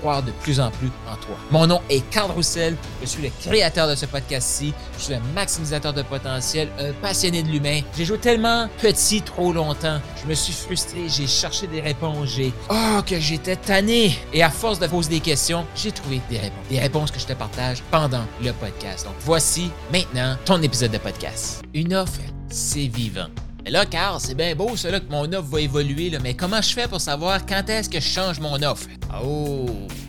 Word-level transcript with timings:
croire 0.00 0.22
de 0.22 0.30
plus 0.30 0.60
en 0.60 0.70
plus 0.70 0.88
en 1.10 1.16
toi. 1.16 1.36
Mon 1.50 1.66
nom 1.66 1.80
est 1.90 2.08
Carl 2.10 2.30
Roussel, 2.30 2.76
je 3.00 3.06
suis 3.06 3.22
le 3.22 3.30
créateur 3.40 3.88
de 3.88 3.94
ce 3.94 4.06
podcast-ci, 4.06 4.72
je 4.98 5.04
suis 5.04 5.14
un 5.14 5.22
maximisateur 5.34 5.92
de 5.92 6.02
potentiel, 6.02 6.68
un 6.78 6.92
passionné 7.02 7.42
de 7.42 7.48
l'humain. 7.48 7.80
J'ai 7.96 8.04
joué 8.04 8.18
tellement 8.18 8.68
petit 8.80 9.22
trop 9.22 9.52
longtemps, 9.52 10.00
je 10.22 10.28
me 10.28 10.34
suis 10.34 10.52
frustré, 10.52 11.08
j'ai 11.08 11.26
cherché 11.26 11.66
des 11.66 11.80
réponses, 11.80 12.28
j'ai... 12.36 12.52
Oh, 12.70 13.00
que 13.06 13.18
j'étais 13.18 13.56
tanné! 13.56 14.16
Et 14.32 14.42
à 14.42 14.50
force 14.50 14.78
de 14.78 14.86
poser 14.86 15.10
des 15.10 15.20
questions, 15.20 15.66
j'ai 15.74 15.92
trouvé 15.92 16.20
des 16.30 16.38
réponses. 16.38 16.68
Des 16.68 16.80
réponses 16.80 17.10
que 17.10 17.20
je 17.20 17.26
te 17.26 17.32
partage 17.32 17.82
pendant 17.90 18.24
le 18.42 18.52
podcast. 18.52 19.04
Donc 19.04 19.14
voici 19.20 19.70
maintenant 19.92 20.36
ton 20.44 20.60
épisode 20.62 20.90
de 20.90 20.98
podcast. 20.98 21.62
Une 21.74 21.94
offre 21.94 22.20
c'est 22.48 22.86
vivant. 22.86 23.26
Mais 23.64 23.70
là, 23.70 23.84
Carl, 23.84 24.20
c'est 24.20 24.34
bien 24.34 24.54
beau, 24.54 24.76
cela 24.76 25.00
que 25.00 25.10
mon 25.10 25.24
offre 25.32 25.48
va 25.48 25.60
évoluer, 25.60 26.10
là, 26.10 26.18
mais 26.22 26.34
comment 26.34 26.62
je 26.62 26.72
fais 26.72 26.86
pour 26.86 27.00
savoir 27.00 27.44
quand 27.46 27.68
est-ce 27.68 27.88
que 27.90 27.98
je 27.98 28.08
change 28.08 28.38
mon 28.38 28.62
offre? 28.62 28.86
Oh! 29.24 29.66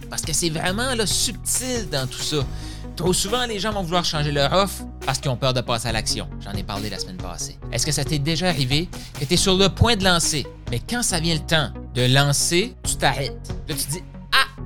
Parce 0.09 0.21
que 0.21 0.33
c'est 0.33 0.49
vraiment 0.49 0.95
là, 0.95 1.05
subtil 1.05 1.89
dans 1.91 2.07
tout 2.07 2.19
ça. 2.19 2.37
Trop 2.95 3.13
souvent, 3.13 3.45
les 3.45 3.59
gens 3.59 3.71
vont 3.71 3.83
vouloir 3.83 4.03
changer 4.03 4.31
leur 4.31 4.51
offre 4.53 4.83
parce 5.05 5.19
qu'ils 5.19 5.29
ont 5.29 5.37
peur 5.37 5.53
de 5.53 5.61
passer 5.61 5.87
à 5.87 5.91
l'action. 5.91 6.27
J'en 6.39 6.53
ai 6.53 6.63
parlé 6.63 6.89
la 6.89 6.97
semaine 6.97 7.17
passée. 7.17 7.57
Est-ce 7.71 7.85
que 7.85 7.91
ça 7.91 8.03
t'est 8.03 8.17
déjà 8.19 8.49
arrivé 8.49 8.89
que 9.19 9.25
tu 9.25 9.35
es 9.35 9.37
sur 9.37 9.55
le 9.55 9.69
point 9.69 9.95
de 9.95 10.03
lancer, 10.03 10.47
mais 10.71 10.79
quand 10.79 11.03
ça 11.03 11.19
vient 11.19 11.35
le 11.35 11.45
temps 11.45 11.69
de 11.93 12.11
lancer, 12.11 12.75
tu 12.83 12.95
t'arrêtes. 12.95 13.53
Là, 13.67 13.75
tu 13.75 13.87
dis 13.91 14.03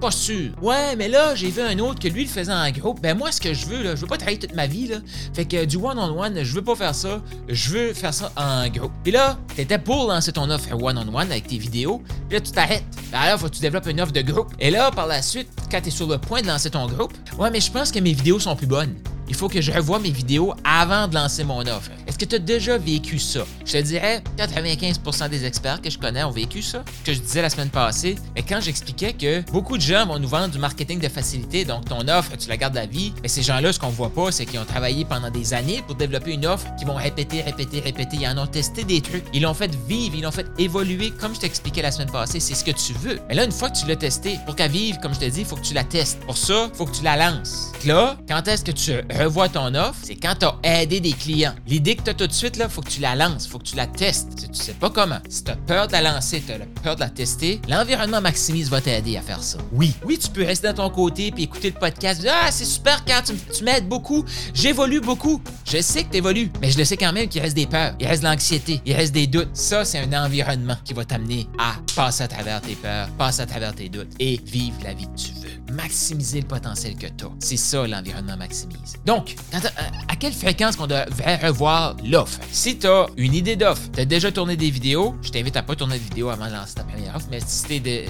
pas 0.01 0.11
sûr. 0.11 0.51
Ouais, 0.61 0.95
mais 0.97 1.07
là, 1.07 1.35
j'ai 1.35 1.51
vu 1.51 1.61
un 1.61 1.77
autre 1.79 1.99
que 1.99 2.07
lui 2.07 2.23
le 2.23 2.29
faisait 2.29 2.51
en 2.51 2.69
groupe. 2.71 2.99
Ben 3.01 3.15
moi, 3.15 3.31
ce 3.31 3.39
que 3.39 3.53
je 3.53 3.67
veux, 3.67 3.83
là, 3.83 3.95
je 3.95 4.01
veux 4.01 4.07
pas 4.07 4.17
travailler 4.17 4.39
toute 4.39 4.55
ma 4.55 4.65
vie, 4.65 4.87
là. 4.87 4.97
Fait 5.33 5.45
que 5.45 5.63
du 5.63 5.77
one-on-one, 5.77 6.43
je 6.43 6.55
veux 6.55 6.63
pas 6.63 6.75
faire 6.75 6.95
ça. 6.95 7.21
Je 7.47 7.69
veux 7.69 7.93
faire 7.93 8.13
ça 8.13 8.31
en 8.35 8.67
groupe. 8.67 8.91
Puis 9.03 9.11
là, 9.11 9.37
t'étais 9.55 9.77
pour 9.77 10.07
lancer 10.07 10.31
ton 10.31 10.49
offre 10.49 10.73
one-on-one 10.73 11.31
avec 11.31 11.47
tes 11.47 11.59
vidéos. 11.59 12.01
Puis 12.27 12.39
là, 12.39 12.41
tu 12.41 12.51
t'arrêtes. 12.51 12.83
Ben 13.11 13.19
alors, 13.19 13.39
faut 13.39 13.47
que 13.47 13.55
tu 13.55 13.61
développes 13.61 13.87
une 13.87 14.01
offre 14.01 14.11
de 14.11 14.21
groupe. 14.21 14.51
Et 14.59 14.71
là, 14.71 14.89
par 14.89 15.05
la 15.05 15.21
suite, 15.21 15.47
quand 15.69 15.81
t'es 15.81 15.91
sur 15.91 16.07
le 16.07 16.17
point 16.17 16.41
de 16.41 16.47
lancer 16.47 16.71
ton 16.71 16.87
groupe, 16.87 17.13
ouais, 17.37 17.51
mais 17.51 17.61
je 17.61 17.71
pense 17.71 17.91
que 17.91 17.99
mes 17.99 18.13
vidéos 18.13 18.39
sont 18.39 18.55
plus 18.55 18.67
bonnes 18.67 18.95
il 19.31 19.35
faut 19.35 19.47
que 19.47 19.61
je 19.61 19.71
revoie 19.71 19.97
mes 19.97 20.11
vidéos 20.11 20.53
avant 20.65 21.07
de 21.07 21.15
lancer 21.15 21.45
mon 21.45 21.61
offre. 21.61 21.89
Est-ce 22.05 22.17
que 22.17 22.25
tu 22.25 22.35
as 22.35 22.39
déjà 22.39 22.77
vécu 22.77 23.17
ça? 23.17 23.45
Je 23.65 23.71
te 23.71 23.77
dirais, 23.77 24.21
95% 24.37 25.29
des 25.29 25.45
experts 25.45 25.81
que 25.81 25.89
je 25.89 25.97
connais 25.97 26.21
ont 26.25 26.31
vécu 26.31 26.61
ça, 26.61 26.83
que 27.05 27.13
je 27.13 27.19
disais 27.19 27.41
la 27.41 27.49
semaine 27.49 27.69
passée, 27.69 28.17
quand 28.49 28.59
j'expliquais 28.59 29.13
que 29.13 29.39
beaucoup 29.49 29.77
de 29.77 29.81
gens 29.81 30.05
vont 30.05 30.19
nous 30.19 30.27
vendre 30.27 30.49
du 30.49 30.59
marketing 30.59 30.99
de 30.99 31.07
facilité, 31.07 31.63
donc 31.63 31.85
ton 31.85 32.09
offre, 32.09 32.35
tu 32.37 32.49
la 32.49 32.57
gardes 32.57 32.75
la 32.75 32.85
vie, 32.85 33.13
mais 33.21 33.29
ces 33.29 33.41
gens-là, 33.41 33.71
ce 33.71 33.79
qu'on 33.79 33.87
voit 33.87 34.13
pas, 34.13 34.33
c'est 34.33 34.45
qu'ils 34.45 34.59
ont 34.59 34.65
travaillé 34.65 35.05
pendant 35.05 35.29
des 35.29 35.53
années 35.53 35.81
pour 35.87 35.95
développer 35.95 36.33
une 36.33 36.45
offre 36.45 36.67
qu'ils 36.77 36.87
vont 36.87 36.95
répéter, 36.95 37.41
répéter, 37.41 37.79
répéter. 37.79 38.17
Ils 38.19 38.27
en 38.27 38.37
ont 38.37 38.47
testé 38.47 38.83
des 38.83 38.99
trucs, 38.99 39.23
ils 39.33 39.43
l'ont 39.43 39.53
fait 39.53 39.73
vivre, 39.87 40.13
ils 40.13 40.23
l'ont 40.23 40.31
fait 40.31 40.47
évoluer, 40.57 41.11
comme 41.21 41.33
je 41.33 41.39
t'expliquais 41.39 41.83
la 41.83 41.91
semaine 41.93 42.11
passée, 42.11 42.41
c'est 42.41 42.53
ce 42.53 42.65
que 42.65 42.71
tu 42.71 42.91
veux. 42.99 43.17
Mais 43.29 43.35
là, 43.35 43.45
une 43.45 43.53
fois 43.53 43.69
que 43.69 43.79
tu 43.79 43.87
l'as 43.87 43.95
testé, 43.95 44.39
pour 44.45 44.57
qu'elle 44.57 44.71
vive, 44.71 44.97
comme 45.01 45.13
je 45.13 45.19
te 45.21 45.25
dis, 45.25 45.39
il 45.39 45.45
faut 45.45 45.55
que 45.55 45.65
tu 45.65 45.73
la 45.73 45.85
testes. 45.85 46.19
Pour 46.25 46.35
ça, 46.35 46.67
il 46.69 46.75
faut 46.75 46.85
que 46.85 46.97
tu 46.97 47.03
la 47.05 47.15
lances. 47.15 47.70
Là, 47.85 48.15
quand 48.27 48.47
est-ce 48.47 48.63
que 48.63 48.71
tu 48.71 48.91
revois 49.19 49.49
ton 49.49 49.73
offre, 49.73 49.97
c'est 50.03 50.15
quand 50.15 50.35
tu 50.39 50.45
as 50.45 50.81
aidé 50.81 50.99
des 50.99 51.13
clients. 51.13 51.55
L'idée 51.65 51.95
que 51.95 52.03
tu 52.03 52.11
as 52.11 52.13
tout 52.13 52.27
de 52.27 52.31
suite, 52.31 52.57
là, 52.57 52.69
faut 52.69 52.81
que 52.81 52.89
tu 52.89 53.01
la 53.01 53.15
lances, 53.15 53.47
faut 53.47 53.57
que 53.57 53.63
tu 53.63 53.75
la 53.75 53.87
testes. 53.87 54.39
Si 54.39 54.49
tu 54.49 54.63
sais 54.65 54.73
pas 54.73 54.91
comment, 54.91 55.17
si 55.29 55.43
tu 55.43 55.49
as 55.49 55.55
peur 55.55 55.87
de 55.87 55.93
la 55.93 56.01
lancer, 56.01 56.43
tu 56.45 56.51
as 56.51 56.59
peur 56.83 56.95
de 56.95 56.99
la 56.99 57.09
tester, 57.09 57.59
l'environnement 57.67 58.21
Maximise 58.21 58.69
va 58.69 58.81
t'aider 58.81 59.17
à 59.17 59.21
faire 59.21 59.41
ça. 59.41 59.57
Oui, 59.71 59.95
oui, 60.05 60.19
tu 60.19 60.29
peux 60.29 60.45
rester 60.45 60.67
dans 60.67 60.89
ton 60.89 60.89
côté 60.91 61.31
puis 61.31 61.43
écouter 61.43 61.71
le 61.71 61.79
podcast. 61.79 62.23
Ah, 62.29 62.51
c'est 62.51 62.65
super, 62.65 63.03
quand 63.03 63.21
tu, 63.25 63.63
m'aides 63.63 63.89
beaucoup, 63.89 64.23
j'évolue 64.53 65.01
beaucoup. 65.01 65.41
Je 65.65 65.81
sais 65.81 66.03
que 66.03 66.11
tu 66.11 66.17
évolues, 66.17 66.51
mais 66.61 66.69
je 66.69 66.77
le 66.77 66.85
sais 66.85 66.97
quand 66.97 67.13
même 67.13 67.29
qu'il 67.29 67.41
reste 67.41 67.55
des 67.55 67.65
peurs, 67.65 67.95
il 67.99 68.05
reste 68.05 68.21
de 68.21 68.27
l'anxiété, 68.27 68.79
il 68.85 68.93
reste 68.93 69.13
des 69.13 69.25
doutes. 69.25 69.55
Ça, 69.55 69.85
c'est 69.85 69.97
un 69.97 70.23
environnement 70.23 70.77
qui 70.85 70.93
va 70.93 71.03
t'amener 71.03 71.47
à 71.57 71.73
passer 71.95 72.23
à 72.23 72.27
travers 72.27 72.61
tes 72.61 72.75
peurs, 72.75 73.07
passer 73.17 73.41
à 73.41 73.47
travers 73.47 73.73
tes 73.73 73.89
doutes 73.89 74.11
et 74.19 74.39
vivre 74.45 74.77
la 74.83 74.93
vie 74.93 75.07
que 75.07 75.19
tu 75.19 75.31
veux 75.33 75.40
maximiser 75.71 76.41
le 76.41 76.47
potentiel 76.47 76.95
que 76.95 77.07
tu 77.07 77.25
as. 77.25 77.31
C'est 77.39 77.57
ça 77.57 77.87
l'environnement 77.87 78.37
maximise. 78.37 78.95
Donc, 79.05 79.35
à, 79.53 80.15
quelle 80.15 80.33
fréquence 80.33 80.75
qu'on 80.75 80.87
devrait 80.87 81.37
revoir 81.37 81.95
l'offre? 82.03 82.39
Si 82.51 82.77
tu 82.77 82.87
as 82.87 83.07
une 83.17 83.33
idée 83.33 83.55
d'offre, 83.55 83.89
tu 83.93 84.01
as 84.01 84.05
déjà 84.05 84.31
tourné 84.31 84.55
des 84.55 84.69
vidéos, 84.69 85.15
je 85.21 85.29
t'invite 85.29 85.55
à 85.57 85.63
pas 85.63 85.75
tourner 85.75 85.97
de 85.97 86.03
vidéo 86.03 86.29
avant 86.29 86.47
de 86.47 86.53
lancer 86.53 86.75
ta 86.75 86.83
première 86.83 87.15
offre, 87.15 87.27
mais 87.31 87.39
si 87.45 87.81
tu 87.81 87.89
es, 87.89 88.05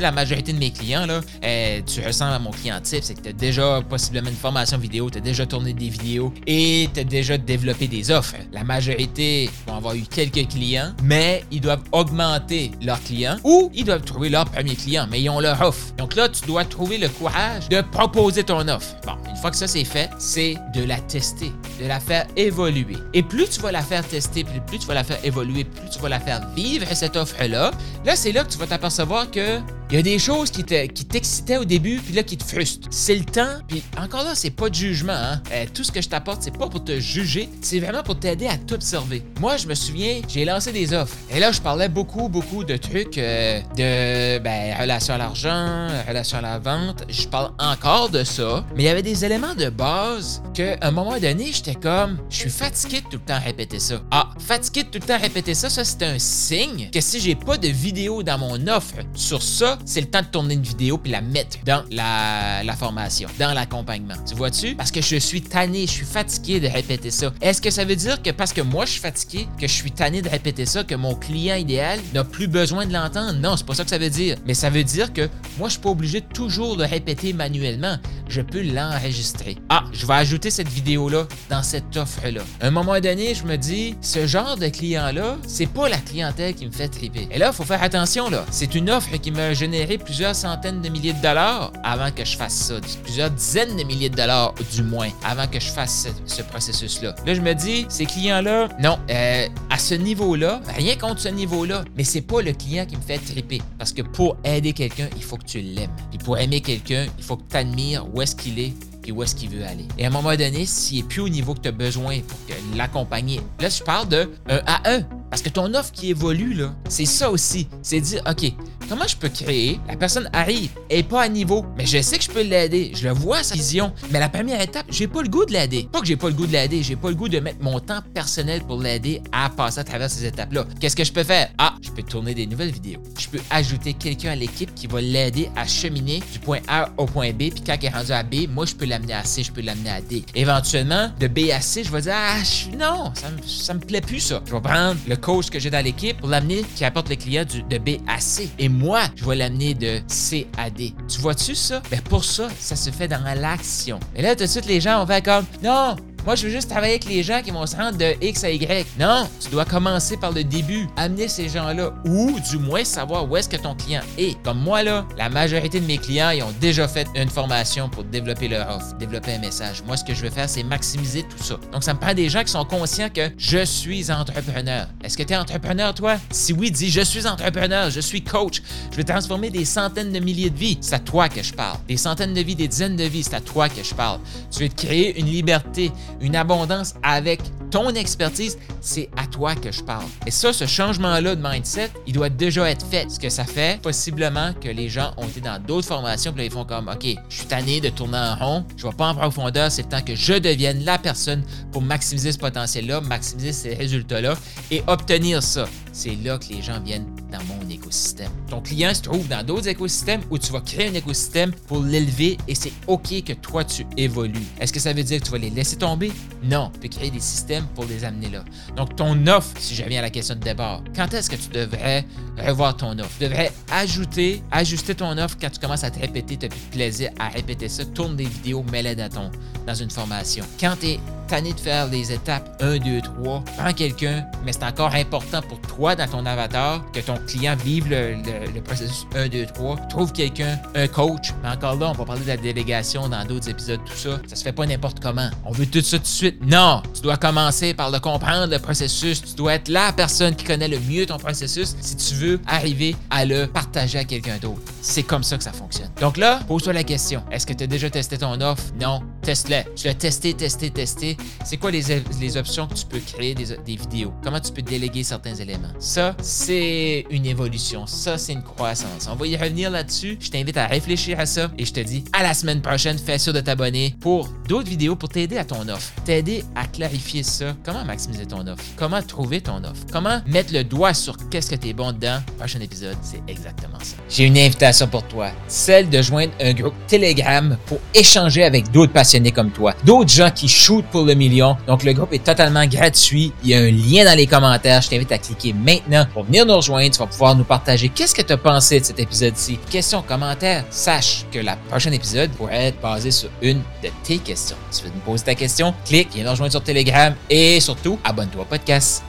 la 0.00 0.12
majorité 0.12 0.52
de 0.52 0.58
mes 0.58 0.70
clients, 0.70 1.06
là, 1.06 1.20
euh, 1.44 1.80
tu 1.86 2.00
ressembles 2.00 2.34
à 2.34 2.38
mon 2.38 2.50
client 2.50 2.80
type, 2.82 3.02
c'est 3.02 3.14
que 3.14 3.22
tu 3.22 3.28
as 3.28 3.32
déjà 3.32 3.80
possiblement 3.88 4.28
une 4.30 4.36
formation 4.36 4.78
vidéo, 4.78 5.10
tu 5.10 5.18
as 5.18 5.20
déjà 5.20 5.46
tourné 5.46 5.72
des 5.72 5.88
vidéos 5.88 6.32
et 6.46 6.88
tu 6.92 7.00
as 7.00 7.04
déjà 7.04 7.38
développé 7.38 7.88
des 7.88 8.10
offres. 8.10 8.34
La 8.52 8.64
majorité 8.64 9.50
vont 9.66 9.76
avoir 9.76 9.94
eu 9.94 10.02
quelques 10.02 10.48
clients, 10.48 10.92
mais 11.02 11.44
ils 11.50 11.60
doivent 11.60 11.82
augmenter 11.92 12.72
leurs 12.82 13.02
clients 13.02 13.36
ou 13.44 13.70
ils 13.74 13.84
doivent 13.84 14.04
trouver 14.04 14.28
leur 14.28 14.44
premier 14.46 14.74
client, 14.74 15.06
mais 15.10 15.20
ils 15.20 15.30
ont 15.30 15.40
leur 15.40 15.60
offre. 15.60 15.92
Donc 15.96 16.14
là, 16.14 16.28
tu 16.28 16.46
dois 16.46 16.64
trouver 16.64 16.98
le 16.98 17.08
courage 17.08 17.68
de 17.68 17.80
proposer 17.80 18.44
ton 18.44 18.66
offre. 18.68 18.96
Bon, 19.04 19.14
une 19.28 19.36
fois 19.36 19.50
que 19.50 19.56
ça 19.56 19.68
c'est 19.68 19.84
fait, 19.84 20.10
c'est 20.18 20.56
de 20.74 20.84
la 20.84 20.98
tester, 20.98 21.52
de 21.80 21.86
la 21.86 22.00
faire 22.00 22.26
évoluer. 22.36 22.96
Et 23.14 23.22
plus 23.22 23.48
tu 23.48 23.60
vas 23.60 23.72
la 23.72 23.82
faire 23.82 24.06
tester, 24.06 24.44
plus 24.44 24.78
tu 24.78 24.86
vas 24.86 24.94
la 24.94 25.04
faire 25.04 25.18
évoluer, 25.24 25.64
plus 25.64 25.90
tu 25.90 25.98
vas 25.98 26.08
la 26.08 26.20
faire 26.20 26.40
vivre 26.54 26.86
cette 26.94 27.16
offre-là, 27.16 27.70
là 28.04 28.16
c'est 28.16 28.32
là 28.32 28.44
que 28.44 28.50
tu 28.50 28.58
vas 28.58 28.66
t'apercevoir 28.66 29.30
que 29.30 29.60
il 29.92 29.96
y 29.96 29.98
a 29.98 30.02
des 30.02 30.18
choses 30.18 30.50
qui 30.50 30.64
t'excitaient 30.64 31.58
au 31.58 31.66
début, 31.66 31.98
puis 31.98 32.14
là, 32.14 32.22
qui 32.22 32.38
te 32.38 32.44
frustrent. 32.44 32.88
C'est 32.90 33.14
le 33.14 33.26
temps, 33.26 33.58
puis 33.68 33.82
encore 33.98 34.24
là, 34.24 34.34
c'est 34.34 34.48
pas 34.48 34.70
de 34.70 34.74
jugement. 34.74 35.12
Hein? 35.12 35.42
Euh, 35.52 35.66
tout 35.74 35.84
ce 35.84 35.92
que 35.92 36.00
je 36.00 36.08
t'apporte, 36.08 36.42
c'est 36.42 36.56
pas 36.56 36.66
pour 36.66 36.82
te 36.82 36.98
juger, 36.98 37.50
c'est 37.60 37.78
vraiment 37.78 38.02
pour 38.02 38.18
t'aider 38.18 38.46
à 38.46 38.56
t'observer. 38.56 39.22
Moi, 39.38 39.58
je 39.58 39.66
me 39.66 39.74
souviens, 39.74 40.22
j'ai 40.26 40.46
lancé 40.46 40.72
des 40.72 40.94
offres. 40.94 41.14
Et 41.30 41.38
là, 41.38 41.52
je 41.52 41.60
parlais 41.60 41.90
beaucoup, 41.90 42.30
beaucoup 42.30 42.64
de 42.64 42.78
trucs 42.78 43.18
euh, 43.18 43.60
de 43.76 44.38
ben, 44.38 44.74
relation 44.80 45.12
à 45.12 45.18
l'argent, 45.18 45.88
relation 46.08 46.38
à 46.38 46.40
la 46.40 46.58
vente. 46.58 47.04
Je 47.10 47.28
parle 47.28 47.52
encore 47.58 48.08
de 48.08 48.24
ça, 48.24 48.64
mais 48.74 48.84
il 48.84 48.86
y 48.86 48.88
avait 48.88 49.02
des 49.02 49.26
éléments 49.26 49.54
de 49.54 49.68
base 49.68 50.42
qu'à 50.54 50.78
un 50.80 50.90
moment 50.90 51.18
donné, 51.18 51.50
j'étais 51.52 51.74
comme, 51.74 52.16
je 52.30 52.36
suis 52.38 52.50
fatigué 52.50 53.02
de 53.02 53.08
tout 53.08 53.20
le 53.26 53.26
temps 53.26 53.40
répéter 53.44 53.78
ça. 53.78 54.00
Ah, 54.10 54.30
fatigué 54.38 54.84
de 54.84 54.88
tout 54.88 55.00
le 55.02 55.06
temps 55.06 55.20
répéter 55.20 55.52
ça, 55.52 55.68
ça, 55.68 55.84
c'est 55.84 56.02
un 56.02 56.18
signe 56.18 56.88
que 56.90 57.02
si 57.02 57.20
j'ai 57.20 57.34
pas 57.34 57.58
de 57.58 57.68
vidéo 57.68 58.22
dans 58.22 58.38
mon 58.38 58.68
offre 58.68 58.94
sur 59.14 59.42
ça, 59.42 59.78
c'est 59.84 60.00
le 60.00 60.06
temps 60.06 60.22
de 60.22 60.26
tourner 60.26 60.54
une 60.54 60.62
vidéo 60.62 60.98
puis 60.98 61.12
la 61.12 61.20
mettre 61.20 61.58
dans 61.64 61.84
la, 61.90 62.62
formation, 62.76 63.28
dans 63.38 63.52
l'accompagnement. 63.52 64.14
Tu 64.26 64.34
vois-tu? 64.34 64.74
Parce 64.74 64.90
que 64.90 65.00
je 65.02 65.16
suis 65.16 65.42
tanné, 65.42 65.86
je 65.86 65.92
suis 65.92 66.06
fatigué 66.06 66.60
de 66.60 66.68
répéter 66.68 67.10
ça. 67.10 67.32
Est-ce 67.40 67.60
que 67.60 67.70
ça 67.70 67.84
veut 67.84 67.96
dire 67.96 68.22
que 68.22 68.30
parce 68.30 68.52
que 68.52 68.60
moi 68.60 68.84
je 68.84 68.92
suis 68.92 69.00
fatigué, 69.00 69.46
que 69.58 69.66
je 69.66 69.72
suis 69.72 69.92
tanné 69.92 70.22
de 70.22 70.28
répéter 70.28 70.66
ça, 70.66 70.84
que 70.84 70.94
mon 70.94 71.14
client 71.14 71.56
idéal 71.56 72.00
n'a 72.14 72.24
plus 72.24 72.48
besoin 72.48 72.86
de 72.86 72.92
l'entendre? 72.92 73.38
Non, 73.38 73.56
c'est 73.56 73.66
pas 73.66 73.74
ça 73.74 73.84
que 73.84 73.90
ça 73.90 73.98
veut 73.98 74.10
dire. 74.10 74.36
Mais 74.46 74.54
ça 74.54 74.70
veut 74.70 74.84
dire 74.84 75.12
que 75.12 75.28
moi 75.58 75.68
je 75.68 75.72
suis 75.72 75.82
pas 75.82 75.90
obligé 75.90 76.20
de 76.20 76.26
toujours 76.26 76.76
le 76.76 76.84
répéter 76.84 77.32
manuellement. 77.32 77.96
Je 78.28 78.40
peux 78.40 78.62
l'enregistrer. 78.62 79.56
Ah, 79.68 79.84
je 79.92 80.06
vais 80.06 80.14
ajouter 80.14 80.50
cette 80.50 80.68
vidéo-là 80.68 81.26
dans 81.50 81.62
cette 81.62 81.96
offre-là. 81.96 82.42
À 82.60 82.68
un 82.68 82.70
moment 82.70 82.98
donné, 83.00 83.34
je 83.34 83.44
me 83.44 83.56
dis, 83.56 83.94
ce 84.00 84.26
genre 84.26 84.56
de 84.56 84.68
client-là, 84.68 85.36
c'est 85.46 85.66
pas 85.66 85.88
la 85.88 85.98
clientèle 85.98 86.54
qui 86.54 86.66
me 86.66 86.72
fait 86.72 86.88
triper. 86.88 87.28
Et 87.30 87.38
là, 87.38 87.50
il 87.52 87.54
faut 87.54 87.64
faire 87.64 87.82
attention, 87.82 88.30
là. 88.30 88.44
C'est 88.50 88.74
une 88.74 88.90
offre 88.90 89.16
qui 89.18 89.30
me 89.30 89.52
génère 89.54 89.71
plusieurs 90.04 90.34
centaines 90.34 90.80
de 90.80 90.88
milliers 90.88 91.12
de 91.12 91.22
dollars 91.22 91.72
avant 91.82 92.10
que 92.10 92.24
je 92.24 92.36
fasse 92.36 92.54
ça, 92.54 92.74
plusieurs 93.02 93.30
dizaines 93.30 93.76
de 93.76 93.84
milliers 93.84 94.10
de 94.10 94.16
dollars 94.16 94.54
du 94.74 94.82
moins 94.82 95.08
avant 95.24 95.46
que 95.46 95.58
je 95.58 95.68
fasse 95.68 96.08
ce, 96.26 96.42
processus-là. 96.42 97.14
Là, 97.26 97.34
je 97.34 97.40
me 97.40 97.54
dis, 97.54 97.86
ces 97.88 98.04
clients-là, 98.04 98.68
non, 98.80 98.98
euh, 99.10 99.48
à 99.70 99.78
ce 99.78 99.94
niveau-là, 99.94 100.60
rien 100.76 100.96
contre 100.96 101.20
ce 101.20 101.28
niveau-là, 101.28 101.84
mais 101.96 102.04
c'est 102.04 102.20
pas 102.20 102.42
le 102.42 102.52
client 102.52 102.84
qui 102.84 102.96
me 102.96 103.02
fait 103.02 103.18
triper. 103.18 103.62
Parce 103.78 103.92
que 103.92 104.02
pour 104.02 104.36
aider 104.44 104.72
quelqu'un, 104.72 105.08
il 105.16 105.22
faut 105.22 105.36
que 105.36 105.46
tu 105.46 105.60
l'aimes. 105.60 105.90
Et 106.12 106.18
pour 106.18 106.38
aimer 106.38 106.60
quelqu'un, 106.60 107.06
il 107.16 107.24
faut 107.24 107.36
que 107.36 107.48
tu 107.48 107.56
admires 107.56 108.04
où 108.12 108.20
est-ce 108.20 108.36
qu'il 108.36 108.58
est 108.58 108.72
et 109.06 109.12
où 109.12 109.22
est-ce 109.22 109.34
qu'il 109.34 109.50
veut 109.50 109.64
aller. 109.64 109.86
Et 109.98 110.04
à 110.04 110.08
un 110.08 110.10
moment 110.10 110.34
donné, 110.34 110.66
s'il 110.66 110.98
n'est 110.98 111.08
plus 111.08 111.20
au 111.20 111.28
niveau 111.28 111.54
que 111.54 111.60
tu 111.60 111.68
as 111.68 111.72
besoin 111.72 112.20
pour 112.20 112.38
l'accompagner, 112.76 113.40
là, 113.60 113.68
je 113.68 113.82
parle 113.82 114.08
de 114.08 114.30
un 114.48 114.60
à 114.66 114.90
un. 114.90 115.02
Parce 115.30 115.42
que 115.42 115.48
ton 115.48 115.72
offre 115.74 115.92
qui 115.92 116.10
évolue, 116.10 116.52
là, 116.52 116.74
c'est 116.88 117.06
ça 117.06 117.30
aussi. 117.30 117.66
C'est 117.82 118.00
dire, 118.00 118.22
OK, 118.28 118.52
comment 118.92 119.08
je 119.08 119.16
peux 119.16 119.30
créer? 119.30 119.80
La 119.88 119.96
personne 119.96 120.28
arrive, 120.34 120.72
elle 120.90 120.98
est 120.98 121.02
pas 121.02 121.22
à 121.22 121.28
niveau, 121.28 121.64
mais 121.78 121.86
je 121.86 122.02
sais 122.02 122.18
que 122.18 122.24
je 122.24 122.30
peux 122.30 122.42
l'aider. 122.42 122.92
Je 122.94 123.08
le 123.08 123.14
vois, 123.14 123.42
sa 123.42 123.54
vision. 123.54 123.90
Mais 124.10 124.20
la 124.20 124.28
première 124.28 124.60
étape, 124.60 124.84
j'ai 124.90 125.08
pas 125.08 125.22
le 125.22 125.30
goût 125.30 125.46
de 125.46 125.52
l'aider. 125.52 125.88
Pas 125.90 126.00
que 126.00 126.06
j'ai 126.06 126.16
pas 126.16 126.28
le 126.28 126.34
goût 126.34 126.46
de 126.46 126.52
l'aider, 126.52 126.82
j'ai 126.82 126.96
pas 126.96 127.08
le 127.08 127.14
goût 127.14 127.30
de 127.30 127.40
mettre 127.40 127.62
mon 127.62 127.80
temps 127.80 128.00
personnel 128.12 128.60
pour 128.60 128.82
l'aider 128.82 129.22
à 129.32 129.48
passer 129.48 129.78
à 129.78 129.84
travers 129.84 130.10
ces 130.10 130.26
étapes-là. 130.26 130.66
Qu'est-ce 130.78 130.94
que 130.94 131.04
je 131.04 131.12
peux 131.12 131.24
faire? 131.24 131.48
Ah, 131.56 131.74
je 131.80 131.90
peux 131.90 132.02
tourner 132.02 132.34
des 132.34 132.46
nouvelles 132.46 132.70
vidéos. 132.70 133.00
Je 133.18 133.28
peux 133.28 133.40
ajouter 133.48 133.94
quelqu'un 133.94 134.32
à 134.32 134.36
l'équipe 134.36 134.74
qui 134.74 134.86
va 134.88 135.00
l'aider 135.00 135.48
à 135.56 135.66
cheminer 135.66 136.22
du 136.30 136.38
point 136.38 136.60
A 136.68 136.90
au 136.98 137.06
point 137.06 137.30
B, 137.30 137.48
puis 137.48 137.62
quand 137.66 137.76
il 137.80 137.86
est 137.86 137.88
rendu 137.88 138.12
à 138.12 138.22
B, 138.22 138.46
moi, 138.46 138.66
je 138.66 138.74
peux 138.74 138.84
l'amener 138.84 139.14
à 139.14 139.24
C, 139.24 139.42
je 139.42 139.52
peux 139.52 139.62
l'amener 139.62 139.88
à 139.88 140.02
D. 140.02 140.22
Éventuellement, 140.34 141.10
de 141.18 141.28
B 141.28 141.50
à 141.50 141.62
C, 141.62 141.82
je 141.82 141.90
vais 141.90 142.02
dire, 142.02 142.14
ah, 142.14 142.36
non, 142.78 143.10
ça 143.14 143.30
me, 143.30 143.38
ça 143.46 143.72
me 143.72 143.80
plaît 143.80 144.02
plus 144.02 144.20
ça. 144.20 144.42
Je 144.46 144.52
vais 144.52 144.60
prendre 144.60 145.00
le 145.08 145.16
coach 145.16 145.48
que 145.48 145.58
j'ai 145.58 145.70
dans 145.70 145.82
l'équipe 145.82 146.18
pour 146.18 146.28
l'amener 146.28 146.62
qui 146.76 146.84
apporte 146.84 147.08
le 147.08 147.16
client 147.16 147.46
de 147.46 147.78
B 147.78 148.02
à 148.06 148.20
C. 148.20 148.50
Et 148.58 148.68
je 149.16 149.24
vais 149.24 149.36
l'amener 149.36 149.74
de 149.74 150.00
C 150.08 150.46
à 150.56 150.70
D. 150.70 150.92
Tu 151.08 151.20
vois-tu 151.20 151.54
ça? 151.54 151.82
Ben 151.90 152.00
pour 152.00 152.24
ça, 152.24 152.48
ça 152.58 152.76
se 152.76 152.90
fait 152.90 153.08
dans 153.08 153.22
l'action. 153.40 154.00
Et 154.16 154.22
là, 154.22 154.34
tout 154.34 154.42
de 154.42 154.48
suite, 154.48 154.66
les 154.66 154.80
gens 154.80 155.00
vont 155.00 155.06
faire 155.06 155.22
comme, 155.22 155.46
non, 155.62 155.96
moi, 156.24 156.34
je 156.34 156.46
veux 156.46 156.52
juste 156.52 156.70
travailler 156.70 156.94
avec 156.94 157.04
les 157.06 157.22
gens 157.22 157.42
qui 157.42 157.50
vont 157.50 157.66
se 157.66 157.76
rendre 157.76 157.98
de 157.98 158.14
X 158.20 158.44
à 158.44 158.50
Y. 158.50 158.86
Non, 158.98 159.28
tu 159.40 159.50
dois 159.50 159.64
commencer 159.64 160.16
par 160.16 160.32
le 160.32 160.44
début. 160.44 160.86
Amener 160.96 161.28
ces 161.28 161.48
gens-là 161.48 161.92
ou 162.04 162.38
du 162.50 162.58
moins 162.58 162.84
savoir 162.84 163.30
où 163.30 163.36
est-ce 163.36 163.48
que 163.48 163.56
ton 163.56 163.74
client 163.74 164.02
est. 164.18 164.40
Comme 164.42 164.58
moi, 164.60 164.82
là, 164.82 165.06
la 165.16 165.28
majorité 165.28 165.80
de 165.80 165.86
mes 165.86 165.98
clients, 165.98 166.30
ils 166.30 166.42
ont 166.42 166.54
déjà 166.60 166.86
fait 166.86 167.06
une 167.14 167.28
formation 167.28 167.88
pour 167.88 168.04
développer 168.04 168.48
leur 168.48 168.68
offre, 168.76 168.94
développer 168.98 169.34
un 169.34 169.38
message. 169.38 169.82
Moi, 169.86 169.96
ce 169.96 170.04
que 170.04 170.14
je 170.14 170.22
veux 170.22 170.30
faire, 170.30 170.48
c'est 170.48 170.62
maximiser 170.62 171.22
tout 171.22 171.42
ça. 171.42 171.58
Donc, 171.72 171.82
ça 171.82 171.94
me 171.94 171.98
prend 171.98 172.14
des 172.14 172.28
gens 172.28 172.42
qui 172.42 172.52
sont 172.52 172.64
conscients 172.64 173.08
que 173.08 173.30
je 173.36 173.64
suis 173.64 174.10
entrepreneur. 174.10 174.86
Est-ce 175.02 175.16
que 175.16 175.22
tu 175.22 175.32
es 175.32 175.36
entrepreneur, 175.36 175.94
toi? 175.94 176.16
Si 176.30 176.52
oui, 176.52 176.70
dis 176.70 176.90
je 176.90 177.00
suis 177.00 177.26
entrepreneur, 177.26 177.90
je 177.90 178.00
suis 178.00 178.22
coach. 178.22 178.62
Je 178.90 178.96
veux 178.96 179.04
transformer 179.04 179.50
des 179.50 179.64
centaines 179.64 180.12
de 180.12 180.20
milliers 180.20 180.50
de 180.50 180.58
vies. 180.58 180.78
C'est 180.80 180.94
à 180.94 180.98
toi 180.98 181.28
que 181.28 181.42
je 181.42 181.52
parle. 181.52 181.78
Des 181.88 181.96
centaines 181.96 182.34
de 182.34 182.40
vies, 182.40 182.54
des 182.54 182.68
dizaines 182.68 182.96
de 182.96 183.04
vies, 183.04 183.22
c'est 183.22 183.34
à 183.34 183.40
toi 183.40 183.68
que 183.68 183.82
je 183.82 183.94
parle. 183.94 184.20
Tu 184.50 184.60
veux 184.60 184.68
te 184.68 184.86
créer 184.86 185.18
une 185.18 185.26
liberté, 185.26 185.90
une 186.22 186.36
abondance 186.36 186.94
avec 187.02 187.40
ton 187.70 187.90
expertise, 187.90 188.58
c'est 188.80 189.10
à 189.16 189.26
toi 189.26 189.54
que 189.54 189.72
je 189.72 189.82
parle. 189.82 190.04
Et 190.26 190.30
ça, 190.30 190.52
ce 190.52 190.66
changement-là 190.66 191.34
de 191.34 191.42
mindset, 191.42 191.90
il 192.06 192.12
doit 192.12 192.28
déjà 192.28 192.70
être 192.70 192.86
fait. 192.86 193.10
Ce 193.10 193.18
que 193.18 193.28
ça 193.28 193.44
fait, 193.44 193.80
possiblement 193.82 194.52
que 194.60 194.68
les 194.68 194.88
gens 194.88 195.12
ont 195.16 195.26
été 195.26 195.40
dans 195.40 195.60
d'autres 195.60 195.88
formations, 195.88 196.32
puis 196.32 196.40
là, 196.40 196.44
ils 196.46 196.52
font 196.52 196.64
comme, 196.64 196.88
OK, 196.88 197.06
je 197.28 197.36
suis 197.36 197.46
tanné 197.46 197.80
de 197.80 197.88
tourner 197.88 198.18
en 198.18 198.36
rond, 198.36 198.64
je 198.76 198.86
vais 198.86 198.94
pas 198.94 199.08
en 199.08 199.14
profondeur, 199.14 199.70
c'est 199.70 199.82
le 199.82 199.88
temps 199.88 200.02
que 200.02 200.14
je 200.14 200.34
devienne 200.34 200.84
la 200.84 200.98
personne 200.98 201.42
pour 201.72 201.82
maximiser 201.82 202.32
ce 202.32 202.38
potentiel-là, 202.38 203.00
maximiser 203.00 203.52
ces 203.52 203.74
résultats-là 203.74 204.34
et 204.70 204.82
obtenir 204.86 205.42
ça. 205.42 205.66
C'est 205.92 206.16
là 206.24 206.38
que 206.38 206.46
les 206.52 206.62
gens 206.62 206.80
viennent 206.80 207.06
dans 207.30 207.42
mon 207.44 207.68
écosystème. 207.68 208.30
Ton 208.48 208.60
client 208.60 208.94
se 208.94 209.02
trouve 209.02 209.28
dans 209.28 209.44
d'autres 209.44 209.68
écosystèmes 209.68 210.22
où 210.30 210.38
tu 210.38 210.50
vas 210.52 210.60
créer 210.60 210.88
un 210.88 210.94
écosystème 210.94 211.52
pour 211.66 211.82
l'élever 211.82 212.38
et 212.48 212.54
c'est 212.54 212.72
OK 212.86 213.22
que 213.24 213.34
toi, 213.34 213.64
tu 213.64 213.86
évolues. 213.96 214.46
Est-ce 214.58 214.72
que 214.72 214.80
ça 214.80 214.92
veut 214.92 215.02
dire 215.02 215.20
que 215.20 215.26
tu 215.26 215.30
vas 215.30 215.38
les 215.38 215.50
laisser 215.50 215.76
tomber? 215.76 216.10
Non, 216.42 216.70
tu 216.72 216.80
peux 216.80 216.88
créer 216.88 217.10
des 217.10 217.20
systèmes 217.20 217.66
pour 217.74 217.84
les 217.84 218.04
amener 218.04 218.30
là. 218.30 218.44
Donc, 218.76 218.96
ton 218.96 219.26
offre, 219.26 219.50
si 219.58 219.74
je 219.74 219.82
reviens 219.82 219.98
à 219.98 220.02
la 220.02 220.10
question 220.10 220.34
de 220.34 220.40
départ, 220.40 220.82
quand 220.96 221.12
est-ce 221.14 221.28
que 221.28 221.36
tu 221.36 221.48
devrais 221.48 222.06
revoir 222.38 222.76
ton 222.76 222.98
offre? 222.98 223.10
Tu 223.18 223.24
devrais 223.24 223.52
ajouter, 223.70 224.42
ajuster 224.50 224.94
ton 224.94 225.16
offre 225.18 225.36
quand 225.40 225.50
tu 225.50 225.60
commences 225.60 225.84
à 225.84 225.90
te 225.90 226.00
répéter, 226.00 226.36
tu 226.36 226.46
n'as 226.46 226.50
plus 226.50 226.60
de 226.60 226.70
plaisir 226.72 227.10
à 227.18 227.28
répéter 227.28 227.68
ça. 227.68 227.84
Tourne 227.84 228.16
des 228.16 228.24
vidéos, 228.24 228.64
mets-les 228.72 228.94
dans, 228.94 229.30
dans 229.66 229.74
une 229.74 229.90
formation. 229.90 230.44
Quand 230.58 230.74
tu 230.80 230.86
es 230.86 231.00
de 231.40 231.58
faire 231.58 231.86
les 231.86 232.12
étapes 232.12 232.60
1, 232.60 232.76
2, 232.76 233.00
3, 233.00 233.44
prends 233.56 233.72
quelqu'un, 233.72 234.26
mais 234.44 234.52
c'est 234.52 234.64
encore 234.64 234.94
important 234.94 235.40
pour 235.40 235.58
toi 235.62 235.96
dans 235.96 236.06
ton 236.06 236.26
avatar 236.26 236.84
que 236.92 237.00
ton 237.00 237.16
client 237.26 237.56
vive 237.56 237.88
le, 237.88 238.16
le, 238.54 238.60
processus 238.60 239.06
1, 239.14 239.28
2, 239.28 239.46
3. 239.46 239.76
Trouve 239.88 240.12
quelqu'un, 240.12 240.58
un 240.74 240.86
coach. 240.88 241.32
Mais 241.42 241.48
encore 241.48 241.76
là, 241.76 241.88
on 241.88 241.92
va 241.92 242.04
parler 242.04 242.20
de 242.20 242.28
la 242.28 242.36
délégation 242.36 243.08
dans 243.08 243.24
d'autres 243.24 243.48
épisodes, 243.48 243.80
tout 243.82 243.96
ça. 243.96 244.20
Ça 244.26 244.36
se 244.36 244.42
fait 244.42 244.52
pas 244.52 244.66
n'importe 244.66 245.00
comment. 245.00 245.30
On 245.46 245.52
veut 245.52 245.64
tout 245.64 245.80
ça 245.80 245.96
tout 245.96 246.02
de 246.02 246.06
suite. 246.06 246.36
Non! 246.44 246.82
Tu 246.94 247.00
dois 247.00 247.16
commencer 247.16 247.72
par 247.72 247.90
le 247.90 247.98
comprendre, 247.98 248.52
le 248.52 248.58
processus. 248.58 249.22
Tu 249.22 249.34
dois 249.34 249.54
être 249.54 249.68
la 249.68 249.90
personne 249.92 250.36
qui 250.36 250.44
connaît 250.44 250.68
le 250.68 250.80
mieux 250.80 251.06
ton 251.06 251.16
processus 251.16 251.74
si 251.80 251.96
tu 251.96 252.14
veux 252.14 252.40
arriver 252.46 252.94
à 253.08 253.24
le 253.24 253.46
partager 253.46 253.98
à 253.98 254.04
quelqu'un 254.04 254.36
d'autre. 254.36 254.60
C'est 254.82 255.02
comme 255.02 255.22
ça 255.22 255.38
que 255.38 255.44
ça 255.44 255.52
fonctionne. 255.52 255.88
Donc 255.98 256.18
là, 256.18 256.40
pose-toi 256.46 256.74
la 256.74 256.84
question. 256.84 257.22
Est-ce 257.30 257.46
que 257.46 257.54
tu 257.54 257.64
as 257.64 257.68
déjà 257.68 257.88
testé 257.88 258.18
ton 258.18 258.38
offre? 258.42 258.64
Non. 258.78 259.00
Teste-le. 259.22 259.62
Tu 259.76 259.86
l'as 259.86 259.94
testé, 259.94 260.34
testé, 260.34 260.70
testé. 260.70 261.16
C'est 261.44 261.56
quoi 261.56 261.70
les, 261.70 262.36
options 262.36 262.66
que 262.66 262.74
tu 262.74 262.86
peux 262.86 262.98
créer 262.98 263.34
des, 263.34 263.76
vidéos? 263.76 264.12
Comment 264.22 264.40
tu 264.40 264.52
peux 264.52 264.62
déléguer 264.62 265.04
certains 265.04 265.34
éléments? 265.34 265.68
Ça, 265.78 266.16
c'est 266.20 267.06
une 267.10 267.26
évolution. 267.26 267.86
Ça, 267.86 268.18
c'est 268.18 268.32
une 268.32 268.42
croissance. 268.42 269.08
On 269.08 269.14
va 269.14 269.26
y 269.26 269.36
revenir 269.36 269.70
là-dessus. 269.70 270.18
Je 270.20 270.30
t'invite 270.30 270.56
à 270.56 270.66
réfléchir 270.66 271.20
à 271.20 271.26
ça 271.26 271.50
et 271.56 271.64
je 271.64 271.72
te 271.72 271.80
dis 271.80 272.04
à 272.12 272.22
la 272.22 272.34
semaine 272.34 272.60
prochaine. 272.60 272.98
Fais 272.98 273.18
sûr 273.18 273.32
de 273.32 273.40
t'abonner 273.40 273.94
pour 274.00 274.28
d'autres 274.48 274.68
vidéos 274.68 274.96
pour 274.96 275.08
t'aider 275.08 275.38
à 275.38 275.44
ton 275.44 275.68
offre. 275.68 275.92
T'aider 276.04 276.44
à 276.56 276.66
clarifier 276.66 277.22
ça. 277.22 277.56
Comment 277.64 277.84
maximiser 277.84 278.26
ton 278.26 278.46
offre? 278.46 278.64
Comment 278.76 279.02
trouver 279.02 279.40
ton 279.40 279.62
offre? 279.64 279.84
Comment 279.92 280.20
mettre 280.26 280.52
le 280.52 280.64
doigt 280.64 280.94
sur 280.94 281.16
qu'est-ce 281.30 281.50
que 281.50 281.56
tu 281.56 281.68
es 281.68 281.72
bon 281.72 281.92
dedans? 281.92 282.20
Prochain 282.38 282.60
épisode, 282.60 282.96
c'est 283.02 283.22
exactement 283.28 283.78
ça. 283.80 283.96
J'ai 284.08 284.24
une 284.24 284.38
invitation 284.38 284.88
pour 284.88 285.04
toi. 285.04 285.30
Celle 285.46 285.88
de 285.88 286.02
joindre 286.02 286.32
un 286.40 286.52
groupe 286.52 286.74
Telegram 286.88 287.56
pour 287.66 287.78
échanger 287.94 288.44
avec 288.44 288.70
d'autres 288.72 288.92
comme 289.32 289.50
toi. 289.50 289.74
D'autres 289.84 290.10
gens 290.10 290.30
qui 290.30 290.48
shootent 290.48 290.86
pour 290.86 291.04
le 291.04 291.14
million. 291.14 291.56
Donc, 291.66 291.84
le 291.84 291.92
groupe 291.92 292.12
est 292.12 292.24
totalement 292.24 292.66
gratuit. 292.66 293.32
Il 293.42 293.50
y 293.50 293.54
a 293.54 293.58
un 293.58 293.70
lien 293.70 294.04
dans 294.04 294.16
les 294.16 294.26
commentaires. 294.26 294.82
Je 294.82 294.90
t'invite 294.90 295.12
à 295.12 295.18
cliquer 295.18 295.52
maintenant 295.52 296.06
pour 296.12 296.24
venir 296.24 296.46
nous 296.46 296.56
rejoindre. 296.56 296.90
Tu 296.90 296.98
vas 296.98 297.06
pouvoir 297.06 297.34
nous 297.34 297.44
partager 297.44 297.88
qu'est-ce 297.88 298.14
que 298.14 298.22
tu 298.22 298.32
as 298.32 298.36
pensé 298.36 298.80
de 298.80 298.84
cet 298.84 298.98
épisode-ci. 298.98 299.58
Questions, 299.70 300.02
commentaires. 300.02 300.64
Sache 300.70 301.24
que 301.30 301.38
la 301.38 301.56
prochaine 301.56 301.94
épisode 301.94 302.30
pourrait 302.30 302.66
être 302.66 302.80
basé 302.80 303.10
sur 303.10 303.30
une 303.40 303.58
de 303.82 303.88
tes 304.02 304.18
questions. 304.18 304.56
Tu 304.76 304.84
veux 304.84 304.90
nous 304.94 305.00
poser 305.00 305.24
ta 305.24 305.34
question? 305.34 305.74
Clique, 305.84 306.08
viens 306.14 306.24
nous 306.24 306.30
rejoindre 306.30 306.52
sur 306.52 306.62
Telegram 306.62 307.14
et 307.28 307.60
surtout, 307.60 307.98
abonne-toi 308.04 308.42
au 308.42 308.46
podcast. 308.46 309.00